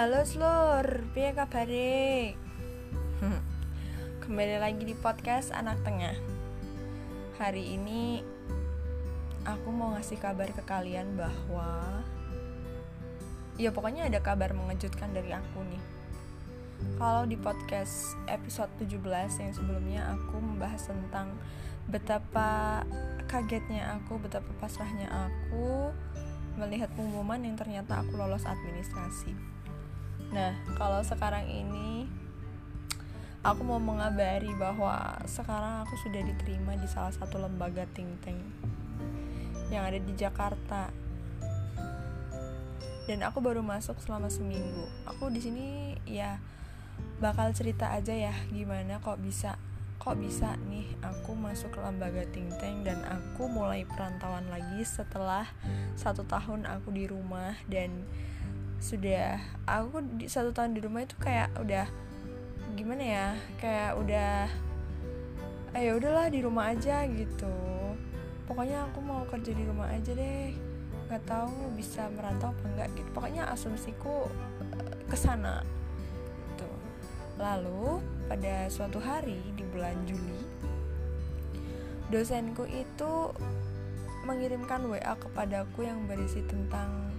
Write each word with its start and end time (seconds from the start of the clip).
Halo 0.00 0.24
Slur, 0.24 1.12
piye 1.12 1.36
kabare? 1.36 2.32
Kembali 4.24 4.56
lagi 4.56 4.88
di 4.88 4.96
podcast 4.96 5.52
Anak 5.52 5.84
Tengah. 5.84 6.16
Hari 7.36 7.76
ini 7.76 8.24
aku 9.44 9.68
mau 9.68 9.92
ngasih 9.92 10.16
kabar 10.16 10.48
ke 10.56 10.64
kalian 10.64 11.20
bahwa 11.20 12.00
ya 13.60 13.68
pokoknya 13.76 14.08
ada 14.08 14.24
kabar 14.24 14.56
mengejutkan 14.56 15.12
dari 15.12 15.36
aku 15.36 15.68
nih. 15.68 15.84
Kalau 16.96 17.28
di 17.28 17.36
podcast 17.36 18.16
episode 18.24 18.72
17 18.80 19.04
yang 19.36 19.52
sebelumnya 19.52 20.16
aku 20.16 20.40
membahas 20.40 20.80
tentang 20.88 21.36
betapa 21.92 22.88
kagetnya 23.28 24.00
aku, 24.00 24.16
betapa 24.16 24.48
pasrahnya 24.64 25.12
aku 25.12 25.92
melihat 26.56 26.88
pengumuman 26.96 27.44
yang 27.44 27.60
ternyata 27.60 28.00
aku 28.00 28.16
lolos 28.16 28.48
administrasi. 28.48 29.59
Nah, 30.30 30.54
kalau 30.78 31.02
sekarang 31.02 31.46
ini 31.50 32.06
aku 33.42 33.66
mau 33.66 33.82
mengabari 33.82 34.52
bahwa 34.54 35.18
sekarang 35.26 35.82
aku 35.82 35.98
sudah 35.98 36.22
diterima 36.22 36.78
di 36.78 36.86
salah 36.86 37.10
satu 37.10 37.40
lembaga 37.40 37.88
think 37.90 38.20
tank 38.22 38.38
yang 39.74 39.86
ada 39.86 39.98
di 39.98 40.12
Jakarta. 40.14 40.90
Dan 43.10 43.26
aku 43.26 43.42
baru 43.42 43.58
masuk 43.58 43.98
selama 43.98 44.30
seminggu. 44.30 44.86
Aku 45.10 45.34
di 45.34 45.42
sini 45.42 45.98
ya 46.06 46.38
bakal 47.20 47.52
cerita 47.52 47.92
aja 47.92 48.16
ya 48.16 48.32
gimana 48.48 48.96
kok 49.00 49.20
bisa 49.20 49.60
kok 50.00 50.16
bisa 50.16 50.56
nih 50.72 50.88
aku 51.04 51.36
masuk 51.36 51.76
ke 51.76 51.80
lembaga 51.84 52.24
think 52.32 52.48
tank 52.56 52.88
dan 52.88 53.04
aku 53.04 53.44
mulai 53.52 53.84
perantauan 53.84 54.48
lagi 54.48 54.80
setelah 54.80 55.44
satu 56.00 56.24
tahun 56.24 56.64
aku 56.64 56.88
di 56.96 57.04
rumah 57.04 57.52
dan 57.68 58.08
sudah 58.80 59.36
aku 59.68 60.00
di 60.16 60.26
satu 60.26 60.50
tahun 60.56 60.72
di 60.72 60.80
rumah 60.80 61.04
itu 61.04 61.14
kayak 61.20 61.52
udah 61.60 61.86
gimana 62.74 63.04
ya 63.04 63.26
kayak 63.60 63.92
udah 64.00 64.48
ayo 65.76 65.94
eh, 65.94 65.98
udahlah 66.00 66.26
di 66.32 66.40
rumah 66.42 66.72
aja 66.74 67.06
gitu. 67.06 67.54
Pokoknya 68.48 68.90
aku 68.90 68.98
mau 68.98 69.22
kerja 69.30 69.54
di 69.54 69.62
rumah 69.62 69.86
aja 69.92 70.10
deh. 70.10 70.50
Nggak 71.06 71.22
tahu 71.28 71.76
bisa 71.78 72.10
merantau 72.10 72.50
apa 72.50 72.64
enggak 72.66 72.88
gitu. 72.98 73.08
Pokoknya 73.14 73.46
asumsiku 73.52 74.26
eh, 74.74 74.96
ke 75.06 75.14
sana 75.14 75.62
gitu. 76.50 76.70
Lalu 77.38 78.02
pada 78.26 78.66
suatu 78.66 78.98
hari 78.98 79.38
di 79.54 79.62
bulan 79.70 79.94
Juli 80.08 80.60
dosenku 82.10 82.66
itu 82.66 83.30
mengirimkan 84.26 84.82
WA 84.90 85.14
kepadaku 85.14 85.86
yang 85.86 86.10
berisi 86.10 86.42
tentang 86.42 87.09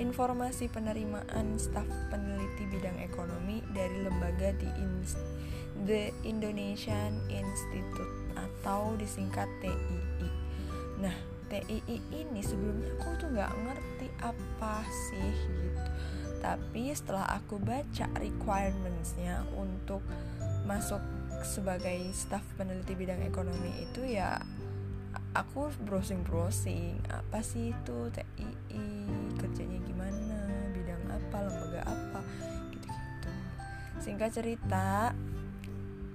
informasi 0.00 0.72
penerimaan 0.72 1.60
staf 1.60 1.84
peneliti 2.08 2.64
bidang 2.72 2.96
ekonomi 3.04 3.60
dari 3.76 4.00
lembaga 4.00 4.56
di 4.56 4.66
Inst 4.80 5.20
The 5.84 6.08
Indonesian 6.24 7.20
Institute 7.28 8.32
atau 8.32 8.96
disingkat 8.96 9.46
TII. 9.60 10.28
Nah, 11.04 11.12
TII 11.52 12.00
ini 12.16 12.40
sebelumnya 12.40 12.96
aku 12.96 13.08
tuh 13.20 13.28
nggak 13.28 13.52
ngerti 13.52 14.08
apa 14.24 14.80
sih 14.88 15.32
gitu. 15.36 15.80
Tapi 16.40 16.88
setelah 16.96 17.28
aku 17.36 17.60
baca 17.60 18.08
requirementsnya 18.16 19.44
untuk 19.52 20.00
masuk 20.64 21.04
sebagai 21.44 22.08
staf 22.16 22.44
peneliti 22.56 22.96
bidang 22.96 23.20
ekonomi 23.20 23.84
itu 23.84 24.04
ya 24.04 24.40
aku 25.34 25.70
browsing 25.86 26.20
browsing 26.26 27.00
apa 27.08 27.40
sih 27.40 27.72
itu 27.72 27.98
TII 28.12 28.84
kerjanya 29.40 29.80
lembaga 31.44 31.80
apa 31.88 32.20
gitu-gitu. 32.72 33.30
Singkat 34.00 34.30
cerita 34.32 35.12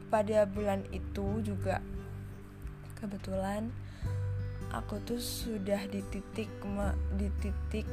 pada 0.10 0.48
bulan 0.48 0.86
itu 0.94 1.42
juga 1.42 1.82
kebetulan 2.96 3.70
aku 4.72 5.00
tuh 5.04 5.20
sudah 5.20 5.84
di 5.88 6.02
titik 6.12 6.50
di 7.16 7.28
titik 7.40 7.88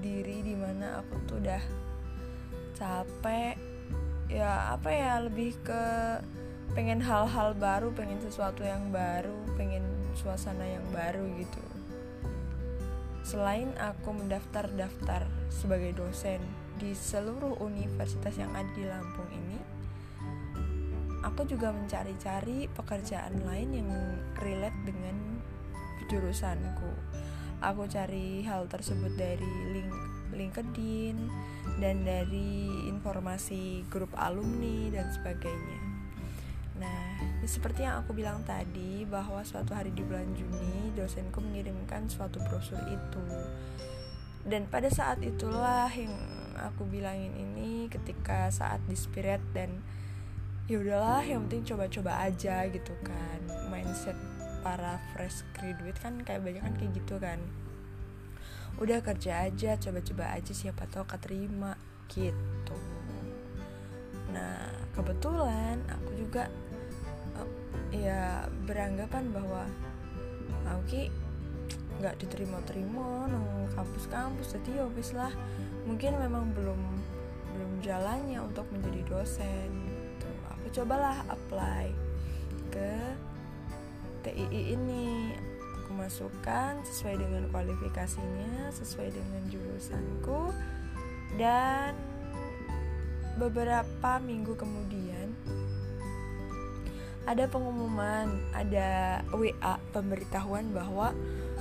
diri 0.00 0.42
di 0.44 0.54
mana 0.56 1.02
aku 1.02 1.14
tuh 1.28 1.38
udah 1.38 1.62
capek. 2.76 3.56
Ya 4.30 4.78
apa 4.78 4.88
ya 4.94 5.18
lebih 5.26 5.58
ke 5.66 5.82
pengen 6.70 7.02
hal-hal 7.02 7.50
baru 7.58 7.90
pengen 7.90 8.22
sesuatu 8.22 8.62
yang 8.62 8.94
baru 8.94 9.34
pengen 9.58 9.82
suasana 10.14 10.62
yang 10.62 10.86
baru 10.94 11.26
gitu. 11.38 11.62
Selain 13.26 13.74
aku 13.78 14.14
mendaftar-daftar 14.14 15.26
sebagai 15.50 15.98
dosen 15.98 16.38
di 16.80 16.96
seluruh 16.96 17.60
universitas 17.60 18.40
yang 18.40 18.48
ada 18.56 18.72
di 18.72 18.88
Lampung 18.88 19.28
ini, 19.28 19.60
aku 21.20 21.44
juga 21.44 21.68
mencari-cari 21.76 22.72
pekerjaan 22.72 23.44
lain 23.44 23.70
yang 23.76 23.90
relate 24.40 24.80
dengan 24.88 25.16
jurusanku. 26.08 26.90
Aku 27.60 27.84
cari 27.84 28.40
hal 28.48 28.64
tersebut 28.72 29.12
dari 29.20 29.52
link 29.76 29.92
LinkedIn 30.32 31.16
dan 31.84 32.00
dari 32.08 32.88
informasi 32.88 33.84
grup 33.92 34.08
alumni 34.16 34.88
dan 34.88 35.12
sebagainya. 35.12 35.80
Nah, 36.80 37.20
seperti 37.44 37.84
yang 37.84 38.00
aku 38.00 38.16
bilang 38.16 38.40
tadi 38.48 39.04
bahwa 39.04 39.44
suatu 39.44 39.76
hari 39.76 39.92
di 39.92 40.00
bulan 40.00 40.32
Juni 40.32 40.96
dosenku 40.96 41.44
mengirimkan 41.44 42.08
suatu 42.08 42.40
brosur 42.48 42.80
itu. 42.88 43.26
Dan 44.40 44.64
pada 44.72 44.88
saat 44.88 45.20
itulah 45.20 45.92
yang 45.92 46.39
aku 46.60 46.84
bilangin 46.84 47.32
ini 47.34 47.88
ketika 47.88 48.52
saat 48.52 48.78
di 48.84 48.94
spirit 48.94 49.40
dan 49.56 49.80
ya 50.68 50.78
udahlah 50.78 51.24
yang 51.24 51.48
penting 51.48 51.74
coba-coba 51.74 52.22
aja 52.28 52.68
gitu 52.68 52.94
kan. 53.02 53.40
Mindset 53.72 54.16
para 54.60 55.00
fresh 55.12 55.42
graduate 55.56 55.98
kan 55.98 56.20
kayak 56.20 56.44
banyak 56.44 56.62
kan 56.62 56.74
kayak 56.76 56.92
gitu 56.94 57.16
kan. 57.16 57.40
Udah 58.78 59.00
kerja 59.00 59.48
aja, 59.48 59.76
coba-coba 59.76 60.36
aja 60.36 60.52
siapa 60.52 60.88
tahu 60.88 61.04
keterima 61.08 61.74
gitu. 62.08 62.76
Nah, 64.30 64.70
kebetulan 64.94 65.82
aku 65.90 66.10
juga 66.14 66.46
ya 67.90 68.46
beranggapan 68.70 69.34
bahwa 69.34 69.66
Auki 70.70 71.10
nggak 72.00 72.16
diterima-terima 72.22 73.28
nang 73.28 73.44
kampus-kampus 73.74 74.56
jadi 74.56 74.80
ya 74.80 74.86
lah 75.18 75.32
mungkin 75.84 76.16
memang 76.20 76.52
belum 76.52 76.80
belum 77.50 77.72
jalannya 77.82 78.38
untuk 78.40 78.66
menjadi 78.70 79.00
dosen 79.10 79.68
gitu. 79.88 80.28
aku 80.48 80.66
cobalah 80.80 81.24
apply 81.28 81.90
ke 82.70 82.92
TII 84.22 84.76
ini 84.76 85.34
aku 85.80 85.96
masukkan 85.96 86.78
sesuai 86.86 87.18
dengan 87.18 87.48
kualifikasinya 87.50 88.70
sesuai 88.70 89.10
dengan 89.10 89.42
jurusanku 89.50 90.54
dan 91.34 91.96
beberapa 93.40 94.20
minggu 94.20 94.52
kemudian 94.54 95.32
ada 97.28 97.46
pengumuman, 97.46 98.26
ada 98.56 99.20
WA 99.30 99.78
pemberitahuan 99.94 100.72
bahwa 100.72 101.14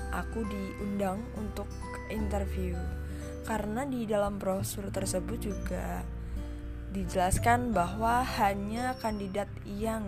aku 0.09 0.41
diundang 0.47 1.21
untuk 1.37 1.69
interview. 2.09 2.73
Karena 3.49 3.81
di 3.89 4.05
dalam 4.05 4.37
brosur 4.37 4.93
tersebut 4.93 5.41
juga 5.41 6.05
dijelaskan 6.93 7.73
bahwa 7.73 8.21
hanya 8.37 8.93
kandidat 9.01 9.49
yang 9.65 10.05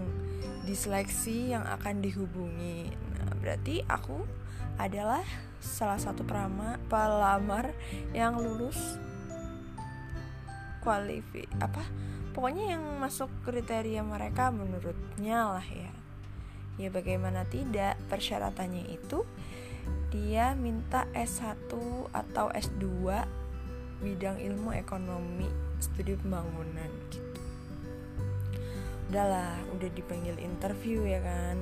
diseleksi 0.69 1.57
yang 1.57 1.65
akan 1.65 2.05
dihubungi. 2.05 2.93
Nah, 3.17 3.33
berarti 3.41 3.81
aku 3.89 4.21
adalah 4.77 5.25
salah 5.57 5.97
satu 5.97 6.21
perama, 6.21 6.77
pelamar 6.85 7.73
yang 8.13 8.37
lulus 8.37 8.77
kualifi 10.81 11.45
apa 11.61 11.85
pokoknya 12.33 12.75
yang 12.75 12.83
masuk 12.97 13.29
kriteria 13.45 14.01
mereka 14.01 14.49
menurutnya 14.49 15.53
lah 15.53 15.67
ya 15.69 15.93
ya 16.81 16.89
bagaimana 16.89 17.45
tidak 17.45 18.01
persyaratannya 18.09 18.89
itu 18.89 19.21
dia 20.11 20.53
minta 20.59 21.07
S1 21.15 21.71
atau 22.11 22.51
S2 22.51 22.83
bidang 24.01 24.41
ilmu 24.41 24.73
ekonomi 24.75 25.47
studi 25.79 26.17
pembangunan 26.17 26.89
gitu. 27.13 27.39
Udahlah 29.11 29.55
udah 29.75 29.89
dipanggil 29.91 30.35
interview 30.41 31.03
ya 31.05 31.21
kan? 31.23 31.57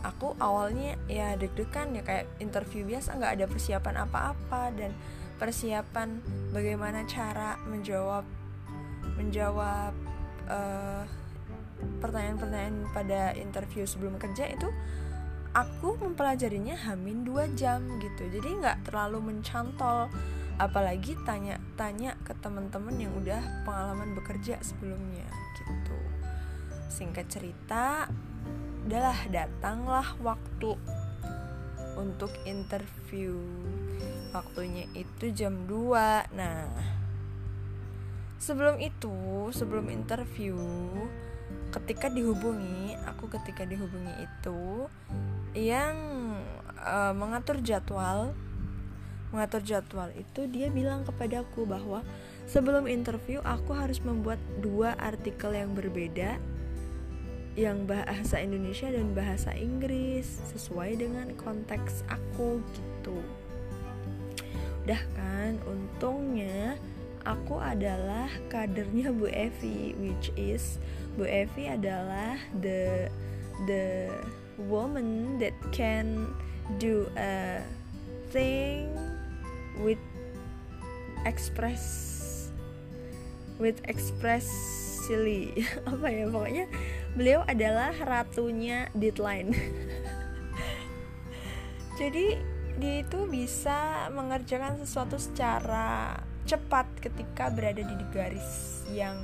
Aku 0.00 0.32
awalnya 0.40 0.96
ya 1.10 1.36
deg-degan 1.36 1.92
ya. 1.96 2.02
Kayak 2.06 2.26
interview 2.38 2.86
biasa 2.86 3.16
nggak 3.16 3.32
ada 3.40 3.46
persiapan 3.46 3.96
apa-apa 4.06 4.62
dan 4.76 4.92
persiapan 5.40 6.20
bagaimana 6.52 7.08
cara 7.08 7.56
menjawab 7.64 8.28
menjawab 9.16 9.92
pertanyaan 12.00 12.36
pertanyaan-pertanyaan 12.36 12.76
pada 12.92 13.32
interview 13.38 13.88
sebelum 13.88 14.20
kerja 14.20 14.50
itu 14.50 14.68
aku 15.50 15.98
mempelajarinya 15.98 16.78
hamin 16.78 17.26
dua 17.26 17.50
jam 17.58 17.82
gitu. 17.98 18.30
Jadi 18.30 18.48
nggak 18.62 18.90
terlalu 18.90 19.34
mencantol. 19.34 20.10
Apalagi 20.60 21.16
tanya-tanya 21.24 22.20
ke 22.20 22.36
teman-teman 22.36 22.92
yang 23.00 23.16
udah 23.16 23.64
pengalaman 23.64 24.12
bekerja 24.12 24.60
sebelumnya 24.60 25.24
gitu. 25.56 25.98
Singkat 26.92 27.26
cerita 27.32 28.04
adalah 28.84 29.16
datanglah 29.32 30.04
waktu 30.20 30.76
untuk 31.96 32.28
interview. 32.44 33.40
Waktunya 34.36 34.84
itu 34.94 35.32
jam 35.32 35.64
2 35.64 36.36
nah 36.36 36.70
sebelum 38.40 38.80
itu 38.80 39.50
sebelum 39.52 39.92
interview 39.92 40.56
ketika 41.70 42.08
dihubungi 42.08 42.96
aku 43.04 43.28
ketika 43.30 43.68
dihubungi 43.68 44.16
itu 44.16 44.88
yang 45.56 45.96
uh, 46.78 47.12
mengatur 47.16 47.58
jadwal 47.58 48.32
mengatur 49.30 49.62
jadwal 49.62 50.10
itu 50.18 50.50
dia 50.50 50.66
bilang 50.74 51.06
kepadaku 51.06 51.62
bahwa 51.62 52.02
sebelum 52.50 52.90
interview 52.90 53.38
aku 53.46 53.78
harus 53.78 54.02
membuat 54.02 54.42
dua 54.58 54.98
artikel 54.98 55.54
yang 55.54 55.70
berbeda 55.70 56.38
yang 57.58 57.86
bahasa 57.86 58.42
Indonesia 58.42 58.90
dan 58.90 59.14
bahasa 59.14 59.54
Inggris 59.54 60.26
sesuai 60.54 61.02
dengan 61.02 61.34
konteks 61.34 62.06
aku 62.06 62.62
gitu. 62.74 63.18
Udah 64.86 65.02
kan 65.14 65.58
untungnya 65.66 66.78
aku 67.26 67.58
adalah 67.58 68.30
kadernya 68.50 69.14
Bu 69.14 69.30
Evi 69.30 69.94
which 69.98 70.30
is 70.38 70.78
Bu 71.14 71.26
Evi 71.26 71.70
adalah 71.70 72.38
the 72.62 73.10
the 73.66 74.10
woman 74.68 75.40
that 75.40 75.56
can 75.72 76.28
do 76.78 77.08
a 77.16 77.64
thing 78.30 78.92
with 79.80 79.98
express 81.24 82.20
with 83.60 83.76
expressly. 83.84 85.52
Apa 85.90 86.08
ya 86.08 86.24
pokoknya 86.32 86.66
beliau 87.12 87.44
adalah 87.44 87.92
ratunya 87.92 88.88
deadline. 88.96 89.52
Jadi 92.00 92.40
dia 92.80 93.04
itu 93.04 93.28
bisa 93.28 94.08
mengerjakan 94.08 94.80
sesuatu 94.80 95.20
secara 95.20 96.16
cepat 96.48 96.88
ketika 97.04 97.52
berada 97.52 97.84
di 97.84 98.06
garis 98.08 98.80
yang 98.88 99.20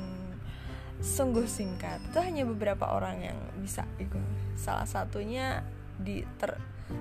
sungguh 1.00 1.44
singkat. 1.44 2.00
Itu 2.12 2.18
hanya 2.20 2.48
beberapa 2.48 2.88
orang 2.88 3.22
yang 3.22 3.38
bisa 3.60 3.84
itu 4.00 4.16
salah 4.56 4.88
satunya 4.88 5.64
di 5.96 6.24
ter 6.40 6.56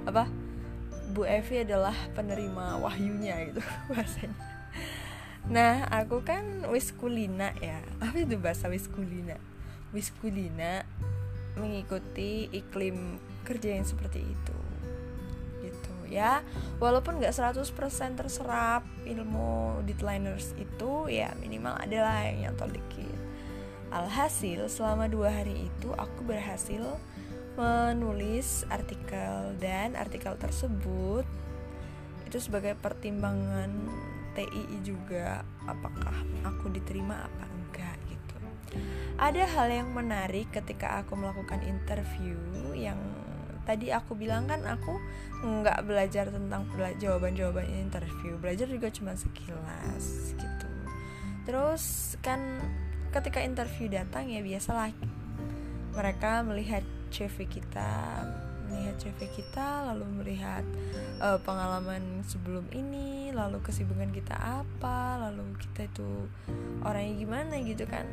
apa 0.07 0.27
Bu 1.15 1.23
Evi 1.23 1.63
adalah 1.63 1.95
penerima 2.17 2.81
wahyunya 2.81 3.53
gitu 3.53 3.61
bahasanya. 3.91 4.35
Nah 5.45 5.85
aku 5.93 6.25
kan 6.25 6.65
wiskulina 6.67 7.53
ya. 7.61 7.79
Apa 8.01 8.25
itu 8.25 8.35
bahasa 8.41 8.67
wiskulina? 8.67 9.37
Wiskulina 9.93 10.83
mengikuti 11.55 12.51
iklim 12.51 13.21
kerja 13.45 13.77
yang 13.77 13.85
seperti 13.85 14.25
itu. 14.25 14.57
Gitu 15.61 15.95
ya. 16.09 16.41
Walaupun 16.81 17.21
nggak 17.21 17.31
100% 17.31 17.61
terserap 18.17 18.83
ilmu 19.05 19.85
deadliners 19.85 20.57
itu 20.57 21.07
ya 21.07 21.31
minimal 21.37 21.77
adalah 21.77 22.25
yang 22.25 22.49
nyantol 22.51 22.73
dikit 22.73 23.14
alhasil 23.93 24.69
selama 24.69 25.09
dua 25.09 25.29
hari 25.29 25.69
itu 25.69 25.93
aku 25.93 26.25
berhasil 26.25 26.83
menulis 27.55 28.67
artikel 28.67 29.55
dan 29.63 29.95
artikel 29.95 30.35
tersebut 30.35 31.23
itu 32.27 32.37
sebagai 32.41 32.75
pertimbangan 32.75 33.71
TII 34.35 34.83
juga 34.83 35.47
apakah 35.63 36.17
aku 36.43 36.67
diterima 36.67 37.23
apa 37.23 37.45
enggak 37.47 37.97
gitu. 38.11 38.35
Ada 39.15 39.47
hal 39.47 39.67
yang 39.71 39.89
menarik 39.95 40.51
ketika 40.51 40.99
aku 40.99 41.15
melakukan 41.15 41.63
interview 41.63 42.35
yang 42.75 42.99
tadi 43.63 43.89
aku 43.95 44.13
bilang 44.19 44.51
kan 44.51 44.61
aku 44.67 44.99
nggak 45.41 45.87
belajar 45.87 46.27
tentang 46.29 46.67
jawaban-jawaban 46.99 47.65
interview 47.71 48.35
belajar 48.37 48.67
juga 48.67 48.91
cuma 48.91 49.15
sekilas 49.15 50.35
gitu. 50.35 50.69
Terus 51.47 52.17
kan 52.19 52.59
ketika 53.15 53.39
interview 53.39 53.87
datang 53.87 54.27
ya 54.27 54.43
biasalah 54.43 54.91
mereka 55.95 56.43
melihat 56.43 56.83
CV 57.15 57.47
kita 57.47 58.27
melihat 58.67 58.95
CV 58.99 59.19
kita 59.31 59.87
lalu 59.87 60.03
melihat 60.19 60.65
uh, 61.23 61.39
pengalaman 61.39 62.25
sebelum 62.27 62.67
ini 62.75 63.31
lalu 63.31 63.63
kesibukan 63.63 64.11
kita 64.11 64.35
apa 64.35 65.21
lalu 65.21 65.55
kita 65.63 65.87
itu 65.87 66.27
orangnya 66.83 67.15
gimana 67.15 67.55
gitu 67.63 67.87
kan. 67.87 68.03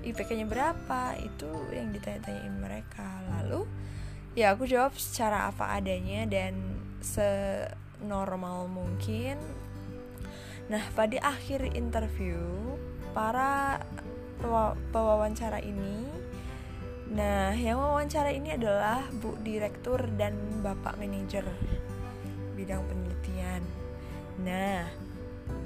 IPK-nya 0.00 0.48
berapa 0.48 1.20
itu 1.20 1.50
yang 1.76 1.92
ditanya-tanyain 1.92 2.56
mereka. 2.56 3.20
Lalu 3.36 3.68
ya 4.32 4.56
aku 4.56 4.64
jawab 4.64 4.96
secara 4.96 5.52
apa 5.52 5.76
adanya 5.76 6.24
dan 6.24 6.56
senormal 7.04 8.64
mungkin. 8.72 9.36
Nah 10.72 10.80
pada 10.96 11.20
akhir 11.20 11.76
interview 11.76 12.40
para 13.12 13.82
pewawancara 14.92 15.60
ini. 15.62 16.08
Nah 17.10 17.52
yang 17.54 17.82
wawancara 17.82 18.30
ini 18.30 18.54
adalah 18.54 19.02
bu 19.10 19.34
direktur 19.42 20.06
dan 20.14 20.62
bapak 20.62 20.96
manajer 20.96 21.44
bidang 22.54 22.86
penelitian. 22.86 23.62
Nah 24.42 24.86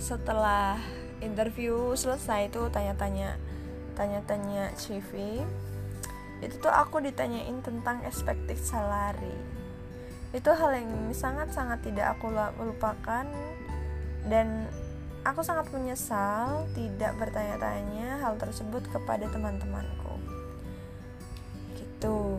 setelah 0.01 0.81
interview 1.21 1.95
selesai 1.95 2.51
itu 2.51 2.67
tanya-tanya 2.73 3.37
tanya-tanya 3.95 4.75
CV 4.75 5.39
itu 6.43 6.61
tuh 6.61 6.73
aku 6.73 7.01
ditanyain 7.01 7.57
tentang 7.65 8.05
expected 8.05 8.61
salary. 8.61 9.33
Itu 10.35 10.51
hal 10.53 10.77
yang 10.77 11.15
sangat-sangat 11.15 11.87
tidak 11.87 12.19
aku 12.19 12.29
lupakan. 12.61 13.25
Dan 14.25 14.69
aku 15.25 15.41
sangat 15.41 15.73
menyesal 15.73 16.69
tidak 16.77 17.17
bertanya-tanya 17.17 18.21
hal 18.21 18.37
tersebut 18.37 18.85
kepada 18.93 19.25
teman-temanku 19.33 20.21
gitu 21.81 22.39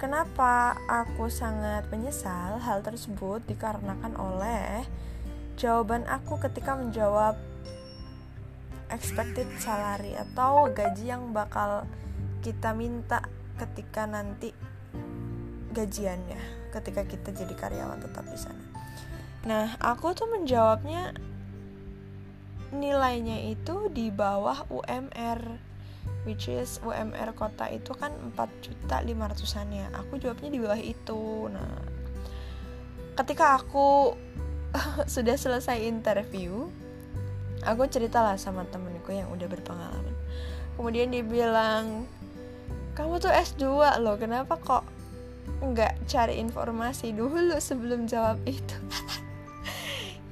kenapa 0.00 0.80
aku 0.88 1.28
sangat 1.28 1.84
menyesal 1.92 2.56
hal 2.56 2.80
tersebut 2.80 3.44
dikarenakan 3.44 4.16
oleh 4.16 4.88
jawaban 5.60 6.08
aku 6.08 6.40
ketika 6.40 6.72
menjawab 6.72 7.36
expected 8.88 9.48
salary 9.60 10.16
atau 10.16 10.72
gaji 10.72 11.12
yang 11.12 11.36
bakal 11.36 11.84
kita 12.40 12.72
minta 12.72 13.20
ketika 13.60 14.08
nanti 14.08 14.56
gajiannya 15.72 16.40
ketika 16.72 17.04
kita 17.04 17.28
jadi 17.36 17.52
karyawan 17.56 18.00
tetap 18.00 18.24
di 18.28 18.38
sana. 18.40 18.64
Nah, 19.44 19.76
aku 19.80 20.16
tuh 20.16 20.28
menjawabnya 20.30 21.12
nilainya 22.72 23.52
itu 23.52 23.92
di 23.92 24.08
bawah 24.08 24.66
UMR 24.72 25.40
which 26.24 26.48
is 26.48 26.78
UMR 26.82 27.34
kota 27.36 27.68
itu 27.68 27.92
kan 27.94 28.14
4 28.32 28.64
juta 28.64 28.96
500an 29.02 29.68
ya. 29.70 29.86
Aku 30.02 30.18
jawabnya 30.22 30.50
di 30.54 30.58
bawah 30.62 30.78
itu. 30.78 31.50
Nah, 31.50 31.82
ketika 33.18 33.58
aku 33.58 34.14
sudah 35.14 35.34
selesai 35.34 35.82
interview, 35.82 36.70
aku 37.66 37.86
ceritalah 37.90 38.38
sama 38.38 38.66
temenku 38.70 39.14
yang 39.14 39.30
udah 39.30 39.46
berpengalaman 39.50 40.14
kemudian 40.76 41.12
dia 41.12 41.24
bilang 41.24 42.08
kamu 42.98 43.22
tuh 43.22 43.32
S2 43.32 43.64
loh 44.02 44.16
kenapa 44.18 44.58
kok 44.58 44.84
nggak 45.62 46.10
cari 46.10 46.42
informasi 46.42 47.14
dulu 47.14 47.56
sebelum 47.62 48.10
jawab 48.10 48.42
itu 48.44 48.76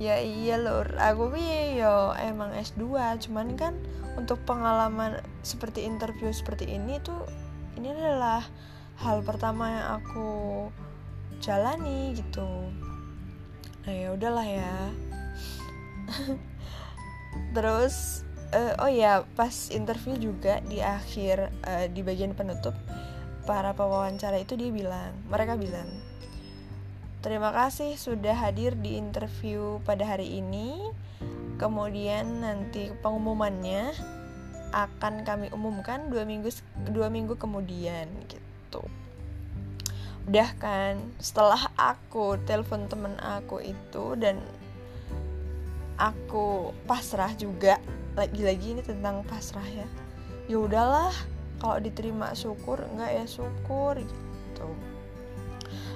ya 0.01 0.17
iya 0.17 0.57
lor 0.57 0.97
aku 0.97 1.37
yo 1.77 2.17
emang 2.17 2.57
S2 2.57 2.89
cuman 3.29 3.53
kan 3.61 3.77
untuk 4.17 4.41
pengalaman 4.49 5.21
seperti 5.45 5.85
interview 5.85 6.33
seperti 6.33 6.73
ini 6.73 6.97
tuh 7.05 7.29
ini 7.77 7.93
adalah 7.93 8.43
hal 9.01 9.21
pertama 9.25 9.65
yang 9.69 9.87
aku 10.01 10.29
jalani 11.41 12.13
gitu. 12.13 12.45
Nah 13.89 13.95
ya 13.97 14.09
udahlah 14.13 14.45
ya. 14.45 14.77
Terus 17.57 18.27
uh, 18.53 18.77
oh 18.85 18.91
ya 18.93 19.25
pas 19.39 19.73
interview 19.73 20.21
juga 20.21 20.61
di 20.69 20.85
akhir 20.85 21.49
uh, 21.65 21.87
di 21.89 22.05
bagian 22.05 22.37
penutup 22.37 22.77
para 23.49 23.73
pewawancara 23.73 24.37
itu 24.37 24.55
dia 24.55 24.69
bilang 24.69 25.17
mereka 25.33 25.57
bilang 25.57 25.89
terima 27.21 27.53
kasih 27.53 28.01
sudah 28.01 28.33
hadir 28.33 28.73
di 28.77 28.97
interview 28.97 29.81
pada 29.85 30.05
hari 30.05 30.41
ini. 30.41 30.89
Kemudian 31.61 32.41
nanti 32.41 32.89
pengumumannya 33.05 33.93
akan 34.73 35.29
kami 35.29 35.53
umumkan 35.53 36.09
dua 36.09 36.25
minggu 36.25 36.49
dua 36.89 37.13
minggu 37.13 37.37
kemudian 37.37 38.09
gitu. 38.33 38.81
Udah 40.25 40.49
kan? 40.57 40.97
Setelah 41.21 41.69
aku 41.77 42.41
telepon 42.49 42.89
temen 42.89 43.13
aku 43.21 43.61
itu 43.61 44.17
dan 44.17 44.41
aku 46.01 46.73
pasrah 46.89 47.37
juga 47.37 47.77
lagi-lagi 48.17 48.81
ini 48.81 48.83
tentang 48.83 49.21
pasrah 49.29 49.69
ya. 49.69 49.89
Ya 50.49 50.57
udahlah 50.57 51.13
kalau 51.61 51.77
diterima 51.77 52.33
syukur 52.33 52.81
enggak 52.81 53.21
ya 53.21 53.25
syukur 53.29 54.01
gitu 54.01 54.30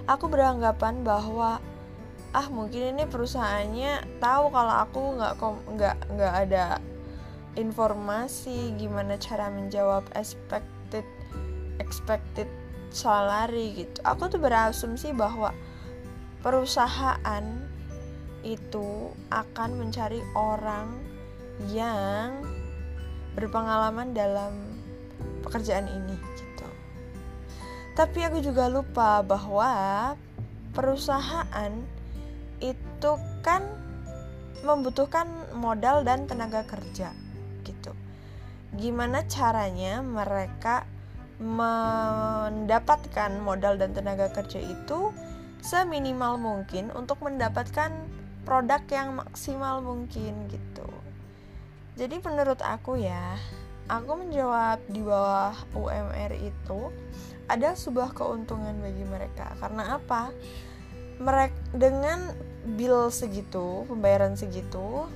aku 0.04 0.28
beranggapan 0.28 1.00
bahwa 1.00 1.60
ah 2.34 2.46
mungkin 2.50 2.98
ini 2.98 3.04
perusahaannya 3.06 4.18
tahu 4.18 4.50
kalau 4.50 4.74
aku 4.82 5.00
nggak 5.16 5.34
nggak 5.70 5.96
nggak 6.18 6.34
ada 6.48 6.64
informasi 7.54 8.74
gimana 8.74 9.14
cara 9.16 9.46
menjawab 9.48 10.02
expected 10.18 11.06
expected 11.78 12.50
salary 12.90 13.74
gitu. 13.74 13.98
Aku 14.06 14.30
tuh 14.30 14.38
berasumsi 14.38 15.14
bahwa 15.14 15.50
perusahaan 16.42 17.44
itu 18.44 19.10
akan 19.32 19.70
mencari 19.80 20.20
orang 20.36 20.90
yang 21.70 22.44
berpengalaman 23.34 24.12
dalam 24.12 24.52
pekerjaan 25.42 25.88
ini 25.88 26.14
tapi 27.94 28.26
aku 28.26 28.42
juga 28.42 28.66
lupa 28.66 29.22
bahwa 29.22 29.70
perusahaan 30.74 31.72
itu 32.58 33.12
kan 33.46 33.62
membutuhkan 34.66 35.30
modal 35.54 36.02
dan 36.02 36.26
tenaga 36.26 36.66
kerja 36.66 37.14
gitu. 37.62 37.94
Gimana 38.74 39.22
caranya 39.30 40.02
mereka 40.02 40.82
mendapatkan 41.38 43.30
modal 43.38 43.78
dan 43.78 43.94
tenaga 43.94 44.30
kerja 44.30 44.58
itu 44.58 45.14
seminimal 45.62 46.38
mungkin 46.38 46.90
untuk 46.94 47.22
mendapatkan 47.22 47.90
produk 48.42 48.82
yang 48.90 49.18
maksimal 49.18 49.80
mungkin 49.80 50.50
gitu. 50.50 50.88
Jadi 51.94 52.18
menurut 52.26 52.58
aku 52.58 52.98
ya, 52.98 53.38
aku 53.86 54.12
menjawab 54.18 54.82
di 54.90 55.00
bawah 55.00 55.54
UMR 55.78 56.32
itu 56.34 56.90
ada 57.48 57.76
sebuah 57.76 58.16
keuntungan 58.16 58.74
bagi 58.80 59.04
mereka. 59.04 59.52
Karena 59.60 60.00
apa? 60.00 60.32
Mereka 61.20 61.76
dengan 61.76 62.34
bill 62.64 63.12
segitu, 63.12 63.84
pembayaran 63.86 64.34
segitu, 64.34 65.06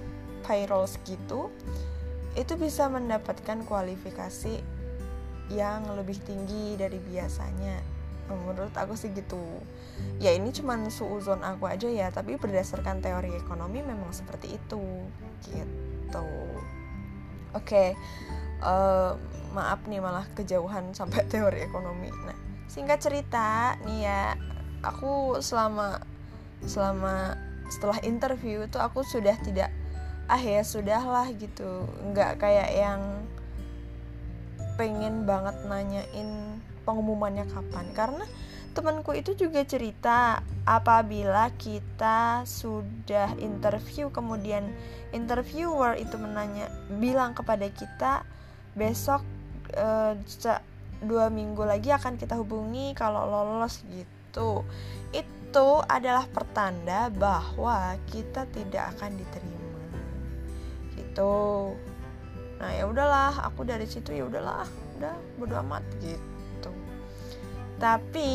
payroll 0.45 0.87
segitu, 0.87 1.49
itu 2.37 2.55
bisa 2.55 2.87
mendapatkan 2.87 3.65
kualifikasi 3.67 4.63
yang 5.49 5.89
lebih 5.97 6.21
tinggi 6.23 6.77
dari 6.77 7.01
biasanya. 7.01 7.81
Menurut 8.29 8.77
aku 8.77 8.93
sih 8.93 9.09
gitu. 9.17 9.41
Ya 10.21 10.37
ini 10.37 10.53
cuma 10.53 10.77
suuzon 10.93 11.41
aku 11.41 11.65
aja 11.65 11.89
ya, 11.89 12.13
tapi 12.13 12.37
berdasarkan 12.37 13.01
teori 13.01 13.33
ekonomi 13.33 13.81
memang 13.81 14.13
seperti 14.13 14.61
itu. 14.61 14.85
Gitu. 15.49 16.29
Oke. 17.57 17.65
Okay. 17.65 17.89
Uh, 18.59 19.15
maaf 19.55 19.81
nih 19.89 20.03
malah 20.03 20.27
kejauhan 20.37 20.93
sampai 20.93 21.25
teori 21.33 21.65
ekonomi. 21.65 22.11
Nah, 22.11 22.37
singkat 22.69 23.01
cerita 23.01 23.79
nih 23.87 24.01
ya, 24.07 24.23
aku 24.83 25.39
selama 25.41 26.03
selama 26.67 27.39
setelah 27.69 28.01
interview 28.03 28.65
itu 28.65 28.81
aku 28.81 29.05
sudah 29.05 29.37
tidak 29.45 29.71
ah 30.29 30.41
ya 30.41 30.61
sudahlah 30.61 31.29
gitu 31.37 31.89
nggak 32.13 32.41
kayak 32.41 32.69
yang 32.77 33.01
pengen 34.77 35.25
banget 35.25 35.57
nanyain 35.65 36.61
pengumumannya 36.85 37.49
kapan 37.49 37.87
karena 37.97 38.25
temanku 38.77 39.17
itu 39.17 39.35
juga 39.35 39.65
cerita 39.65 40.45
apabila 40.69 41.51
kita 41.57 42.45
sudah 42.45 43.35
interview 43.41 44.13
kemudian 44.13 44.69
interviewer 45.11 45.97
itu 45.97 46.15
menanya 46.21 46.69
bilang 47.01 47.33
kepada 47.33 47.67
kita 47.73 48.23
besok 48.79 49.27
e, 49.75 50.15
dua 51.03 51.27
minggu 51.31 51.63
lagi 51.67 51.91
akan 51.91 52.15
kita 52.15 52.39
hubungi 52.39 52.95
kalau 52.95 53.27
lolos 53.27 53.83
gitu. 53.91 54.63
Itu 55.11 55.83
adalah 55.87 56.31
pertanda 56.31 57.11
bahwa 57.11 57.99
kita 58.07 58.47
tidak 58.55 58.95
akan 58.97 59.19
diterima. 59.19 59.83
Gitu. 60.95 61.35
Nah 62.59 62.71
ya 62.75 62.85
udahlah 62.87 63.47
aku 63.47 63.67
dari 63.67 63.87
situ 63.87 64.15
ya 64.15 64.27
udahlah 64.27 64.67
udah 64.99 65.15
bodo 65.39 65.55
amat 65.63 65.83
gitu. 66.03 66.71
Tapi 67.79 68.31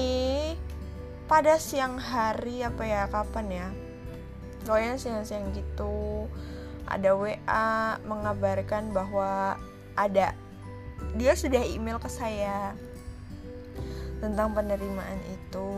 pada 1.27 1.59
siang 1.59 2.00
hari 2.00 2.63
apa 2.63 2.83
ya 2.83 3.07
kapan 3.12 3.47
ya? 3.51 3.67
Pokoknya 4.63 4.95
siang-siang 4.95 5.51
gitu 5.51 6.31
ada 6.88 7.15
WA 7.15 8.00
mengabarkan 8.07 8.95
bahwa 8.95 9.59
ada 9.97 10.33
dia 11.13 11.33
sudah 11.38 11.62
email 11.62 12.01
ke 12.01 12.09
saya 12.09 12.73
tentang 14.23 14.55
penerimaan 14.55 15.19
itu 15.27 15.69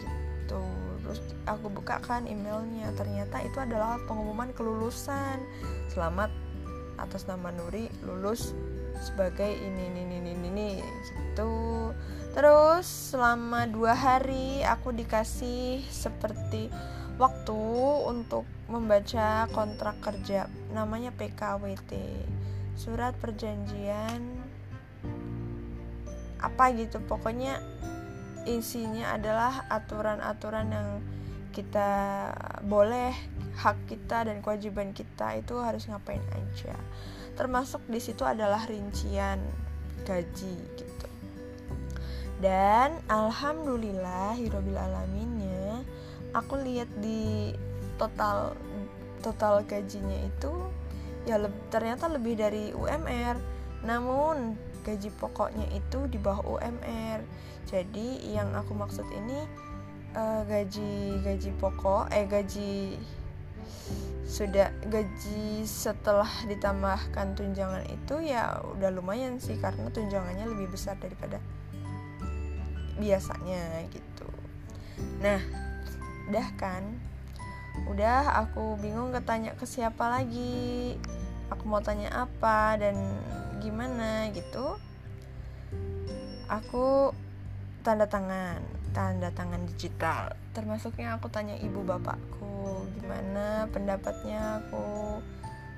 gitu. 0.00 0.62
Terus 1.04 1.20
aku 1.46 1.70
buka 1.70 2.00
kan 2.02 2.24
emailnya 2.26 2.90
ternyata 2.96 3.44
itu 3.44 3.58
adalah 3.60 4.00
pengumuman 4.08 4.50
kelulusan. 4.56 5.38
Selamat 5.92 6.32
atas 6.96 7.28
nama 7.28 7.52
Nuri 7.52 7.92
lulus 8.08 8.56
sebagai 8.96 9.52
ini 9.52 9.92
ini 9.92 10.02
ini 10.08 10.16
ini, 10.32 10.32
ini 10.48 10.70
gitu. 10.80 11.92
Terus 12.32 13.12
selama 13.12 13.68
dua 13.68 13.92
hari 13.92 14.64
aku 14.64 14.92
dikasih 14.96 15.84
seperti 15.88 16.72
waktu 17.16 17.60
untuk 18.08 18.44
membaca 18.68 19.48
kontrak 19.52 20.00
kerja 20.04 20.48
namanya 20.72 21.12
PKWT 21.16 21.92
surat 22.76 23.16
perjanjian 23.16 24.20
apa 26.40 26.64
gitu. 26.76 27.02
Pokoknya 27.02 27.58
isinya 28.46 29.16
adalah 29.16 29.66
aturan-aturan 29.72 30.68
yang 30.70 30.88
kita 31.50 31.90
boleh 32.62 33.10
hak 33.56 33.88
kita 33.88 34.28
dan 34.28 34.44
kewajiban 34.44 34.92
kita 34.92 35.40
itu 35.40 35.56
harus 35.58 35.88
ngapain 35.88 36.22
aja. 36.36 36.76
Termasuk 37.34 37.82
di 37.88 37.98
situ 37.98 38.22
adalah 38.22 38.62
rincian 38.68 39.40
gaji 40.04 40.56
gitu. 40.76 41.08
Dan 42.36 43.00
alhamdulillah 43.08 44.36
hirobil 44.36 44.76
alaminnya 44.76 45.80
aku 46.36 46.60
lihat 46.60 46.92
di 47.00 47.56
total 47.96 48.52
total 49.24 49.64
gajinya 49.64 50.20
itu 50.20 50.52
ya 51.26 51.36
le 51.42 51.50
ternyata 51.68 52.06
lebih 52.06 52.38
dari 52.38 52.70
UMR 52.70 53.36
namun 53.82 54.54
gaji 54.86 55.10
pokoknya 55.18 55.66
itu 55.74 56.06
di 56.06 56.18
bawah 56.22 56.46
UMR 56.46 57.20
jadi 57.66 58.08
yang 58.30 58.54
aku 58.54 58.72
maksud 58.78 59.04
ini 59.10 59.42
uh, 60.14 60.46
gaji 60.46 61.18
gaji 61.26 61.50
pokok 61.58 62.14
eh 62.14 62.24
gaji 62.30 62.94
sudah 64.26 64.74
gaji 64.90 65.62
setelah 65.62 66.28
ditambahkan 66.50 67.38
tunjangan 67.38 67.86
itu 67.86 68.26
ya 68.26 68.58
udah 68.74 68.90
lumayan 68.90 69.38
sih 69.38 69.54
karena 69.54 69.86
tunjangannya 69.90 70.50
lebih 70.50 70.74
besar 70.74 70.98
daripada 70.98 71.38
biasanya 72.98 73.86
gitu. 73.94 74.26
Nah 75.22 75.38
udah 76.26 76.48
kan 76.58 76.82
udah 77.84 78.46
aku 78.46 78.80
bingung 78.80 79.12
ketanya 79.12 79.52
ke 79.52 79.68
siapa 79.68 80.08
lagi. 80.08 80.96
Aku 81.52 81.68
mau 81.68 81.84
tanya 81.84 82.10
apa 82.26 82.80
dan 82.80 82.96
gimana 83.60 84.32
gitu. 84.32 84.80
Aku 86.48 87.12
tanda 87.86 88.08
tangan 88.08 88.58
tanda 88.96 89.28
tangan 89.28 89.62
digital. 89.68 90.32
Termasuknya 90.56 91.20
aku 91.20 91.28
tanya 91.28 91.54
ibu 91.60 91.84
bapakku 91.84 92.88
gimana 92.96 93.68
pendapatnya 93.68 94.64
aku? 94.64 95.20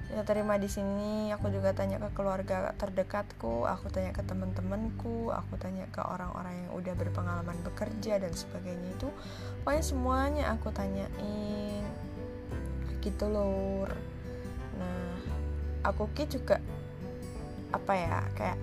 Ya 0.08 0.24
terima 0.24 0.56
di 0.56 0.72
sini 0.72 1.28
aku 1.36 1.52
juga 1.52 1.76
tanya 1.76 2.00
ke 2.00 2.08
keluarga 2.16 2.72
terdekatku 2.80 3.68
aku 3.68 3.92
tanya 3.92 4.16
ke 4.16 4.24
teman-temanku 4.24 5.28
aku 5.28 5.60
tanya 5.60 5.84
ke 5.92 6.00
orang-orang 6.00 6.64
yang 6.64 6.72
udah 6.72 6.94
berpengalaman 6.96 7.60
bekerja 7.60 8.16
dan 8.16 8.32
sebagainya. 8.32 8.88
Itu 8.96 9.12
pokoknya 9.66 9.84
semuanya 9.84 10.44
aku 10.56 10.72
tanyain 10.72 11.84
gitu 13.02 13.26
loh 13.30 13.86
nah 14.78 15.10
aku 15.86 16.10
ki 16.14 16.26
juga 16.28 16.62
apa 17.72 17.92
ya 17.92 18.20
kayak 18.34 18.58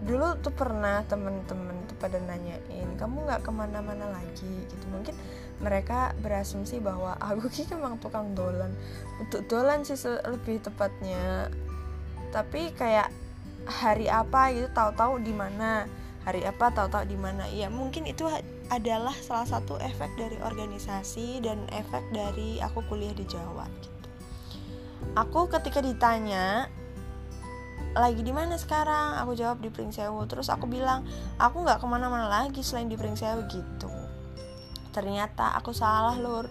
dulu 0.00 0.32
tuh 0.40 0.52
pernah 0.56 1.04
temen-temen 1.04 1.84
tuh 1.84 1.96
pada 2.00 2.16
nanyain 2.24 2.88
kamu 2.96 3.24
nggak 3.28 3.44
ke 3.44 3.50
mana-mana 3.52 4.08
lagi? 4.12 4.64
Gitu. 4.68 4.84
Mungkin 4.88 5.12
mereka 5.60 6.16
berasumsi 6.24 6.80
bahwa 6.80 7.16
aku 7.32 7.48
ki 7.52 7.68
emang 7.72 7.96
tukang 8.00 8.32
dolan. 8.32 8.72
Untuk 9.20 9.44
dolan 9.48 9.84
sih 9.84 9.96
lebih 10.24 10.64
tepatnya. 10.64 11.52
Tapi 12.32 12.72
kayak 12.76 13.12
hari 13.68 14.08
apa 14.08 14.56
gitu 14.56 14.68
tahu-tahu 14.72 15.20
di 15.20 15.36
mana 15.36 15.84
hari 16.24 16.44
apa 16.44 16.68
tahu-tahu 16.72 17.08
di 17.08 17.16
mana. 17.16 17.48
Ya 17.48 17.72
mungkin 17.72 18.04
itu 18.04 18.28
adalah 18.68 19.14
salah 19.24 19.48
satu 19.48 19.80
efek 19.80 20.12
dari 20.20 20.36
organisasi 20.40 21.40
dan 21.40 21.64
efek 21.72 22.04
dari 22.12 22.60
aku 22.60 22.84
kuliah 22.86 23.14
di 23.16 23.24
Jawa 23.24 23.66
gitu. 23.80 24.08
Aku 25.16 25.48
ketika 25.48 25.80
ditanya 25.80 26.68
lagi 27.96 28.22
di 28.22 28.30
mana 28.30 28.54
sekarang? 28.60 29.18
Aku 29.24 29.34
jawab 29.34 29.58
di 29.64 29.72
Pringsewu 29.72 30.22
terus 30.30 30.52
aku 30.52 30.70
bilang 30.70 31.02
aku 31.40 31.66
nggak 31.66 31.82
ke 31.82 31.86
mana-mana 31.88 32.30
lagi 32.30 32.60
selain 32.60 32.86
di 32.86 32.94
Pringsewu 33.00 33.48
gitu. 33.48 33.90
Ternyata 34.94 35.56
aku 35.56 35.72
salah 35.72 36.14
lur. 36.20 36.46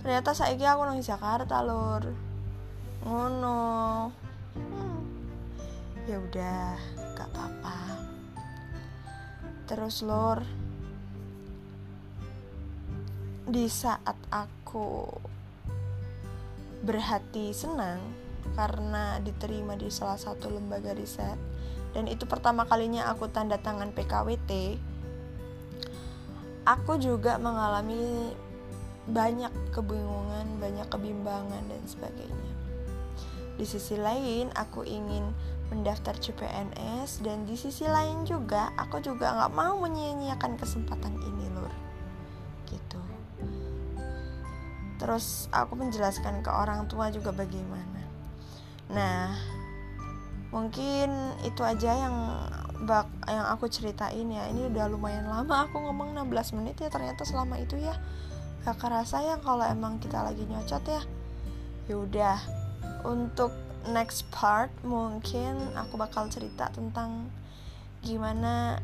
Ternyata 0.00 0.32
saya 0.32 0.56
aku 0.56 0.82
nang 0.88 1.00
Jakarta 1.04 1.60
lur. 1.60 2.08
Ngono. 3.04 3.60
Hmm. 4.50 4.98
ya 6.10 6.18
udah 6.18 6.74
gak 7.14 7.30
apa-apa 7.30 8.09
terus 9.70 10.02
lur 10.02 10.42
di 13.46 13.70
saat 13.70 14.18
aku 14.34 15.06
berhati 16.82 17.54
senang 17.54 18.02
karena 18.58 19.22
diterima 19.22 19.78
di 19.78 19.86
salah 19.94 20.18
satu 20.18 20.50
lembaga 20.50 20.90
riset 20.90 21.38
dan 21.94 22.10
itu 22.10 22.26
pertama 22.26 22.66
kalinya 22.66 23.06
aku 23.14 23.30
tanda 23.30 23.62
tangan 23.62 23.94
PKWT 23.94 24.74
aku 26.66 26.98
juga 26.98 27.38
mengalami 27.38 28.34
banyak 29.10 29.50
kebingungan, 29.74 30.46
banyak 30.62 30.86
kebimbangan 30.86 31.62
dan 31.66 31.82
sebagainya. 31.88 32.52
Di 33.58 33.64
sisi 33.66 33.98
lain, 33.98 34.52
aku 34.54 34.86
ingin 34.86 35.34
mendaftar 35.70 36.18
CPNS 36.18 37.22
dan 37.22 37.46
di 37.46 37.54
sisi 37.54 37.86
lain 37.86 38.26
juga 38.26 38.74
aku 38.74 38.98
juga 38.98 39.30
nggak 39.30 39.52
mau 39.54 39.78
menyia-nyiakan 39.78 40.58
kesempatan 40.58 41.14
ini 41.14 41.46
lur. 41.54 41.70
Gitu. 42.66 43.00
Terus 44.98 45.46
aku 45.54 45.78
menjelaskan 45.78 46.42
ke 46.42 46.50
orang 46.50 46.90
tua 46.90 47.08
juga 47.14 47.30
bagaimana. 47.30 48.02
Nah 48.90 49.32
mungkin 50.50 51.38
itu 51.46 51.62
aja 51.62 51.94
yang 51.94 52.16
bak 52.82 53.06
yang 53.30 53.46
aku 53.46 53.70
ceritain 53.70 54.26
ya. 54.26 54.50
Ini 54.50 54.74
udah 54.74 54.90
lumayan 54.90 55.30
lama 55.30 55.70
aku 55.70 55.78
ngomong 55.78 56.18
16 56.18 56.58
menit 56.58 56.82
ya 56.82 56.90
ternyata 56.90 57.22
selama 57.22 57.62
itu 57.62 57.78
ya. 57.78 57.94
Gak 58.66 58.76
kerasa 58.76 59.22
ya 59.24 59.40
kalau 59.40 59.64
emang 59.64 60.02
kita 60.02 60.20
lagi 60.20 60.42
nyocot 60.44 60.84
ya. 60.84 61.02
Yaudah 61.88 62.36
untuk 63.06 63.69
next 63.90 64.24
part 64.30 64.70
mungkin 64.86 65.74
aku 65.74 65.98
bakal 65.98 66.30
cerita 66.30 66.70
tentang 66.70 67.28
gimana 68.00 68.80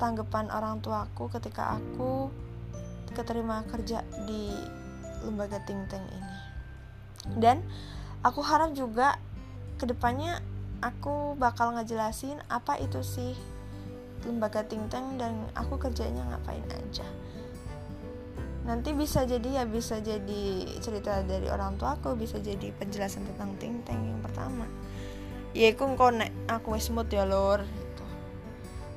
tanggapan 0.00 0.48
orang 0.48 0.80
tuaku 0.80 1.28
ketika 1.32 1.76
aku 1.76 2.32
keterima 3.12 3.64
kerja 3.68 4.04
di 4.28 4.52
lembaga 5.24 5.60
think 5.64 5.88
tank 5.88 6.04
ini. 6.12 6.36
Dan 7.36 7.64
aku 8.22 8.44
harap 8.44 8.76
juga 8.76 9.16
ke 9.80 9.88
depannya 9.88 10.40
aku 10.84 11.34
bakal 11.36 11.72
ngejelasin 11.76 12.40
apa 12.52 12.76
itu 12.80 13.00
sih 13.00 13.32
lembaga 14.28 14.64
think 14.66 14.88
tank 14.92 15.16
dan 15.16 15.48
aku 15.56 15.80
kerjanya 15.80 16.22
ngapain 16.28 16.64
aja. 16.68 17.06
Nanti 18.66 18.90
bisa 18.92 19.22
jadi 19.22 19.62
ya 19.62 19.64
bisa 19.64 20.02
jadi 20.02 20.66
cerita 20.82 21.22
dari 21.22 21.46
orang 21.46 21.78
tua 21.78 21.94
aku 21.94 22.18
bisa 22.18 22.42
jadi 22.42 22.74
penjelasan 22.74 23.22
tentang 23.32 23.54
ting 23.62 23.78
yang 23.86 24.15
pertama. 24.36 24.68
Ya 25.56 25.72
aku 25.72 25.96
konek 25.96 26.28
aku 26.44 26.76
smooth 26.76 27.08
ya 27.08 27.24
lor 27.24 27.64
gitu. 27.64 28.04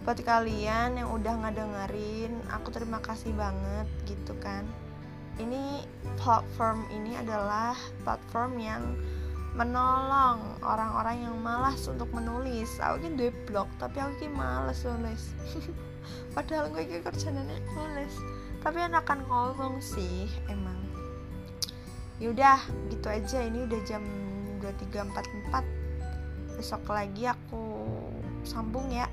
buat 0.04 0.20
kalian 0.20 1.00
yang 1.00 1.08
udah 1.16 1.48
ngadengerin 1.48 2.36
aku 2.52 2.76
terima 2.76 3.00
kasih 3.00 3.32
banget 3.40 3.88
gitu 4.04 4.36
kan. 4.44 4.68
Ini 5.40 5.88
platform 6.20 6.84
ini 6.92 7.16
adalah 7.16 7.72
platform 8.04 8.60
yang 8.60 8.84
menolong 9.56 10.60
orang-orang 10.60 11.24
yang 11.24 11.40
malas 11.40 11.88
untuk 11.88 12.12
menulis. 12.12 12.76
Aku 12.84 13.00
kan 13.00 13.16
dua 13.16 13.32
blog 13.48 13.72
tapi 13.80 14.04
aku 14.04 14.28
kan 14.28 14.36
malas 14.36 14.84
nulis. 14.84 15.32
Padahal 16.36 16.68
gue 16.76 17.00
kerjanya 17.00 17.48
nulis. 17.48 18.12
Tapi 18.60 18.84
enakan 18.84 19.24
ngomong 19.24 19.80
sih 19.80 20.28
emang. 20.52 20.76
Yaudah 22.20 22.60
gitu 22.92 23.08
aja. 23.08 23.40
Ini 23.48 23.64
udah 23.64 23.80
jam 23.88 24.04
23.44 24.60 26.60
besok 26.60 26.84
lagi 26.92 27.24
aku 27.24 27.88
sambung 28.44 28.92
ya. 28.92 29.08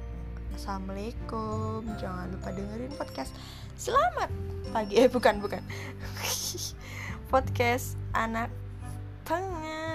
Assalamualaikum. 0.59 1.87
Jangan 2.01 2.35
lupa 2.35 2.51
dengerin 2.51 2.91
podcast 2.99 3.31
selamat 3.79 4.27
pagi. 4.75 4.99
Eh 4.99 5.07
bukan 5.07 5.39
bukan. 5.39 5.63
Podcast 7.27 7.99
anak 8.15 8.47
tengah 9.27 9.86